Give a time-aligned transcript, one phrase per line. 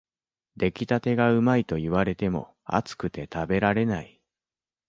[0.57, 4.19] 出来たてがうまいと言われても、熱くて食べられない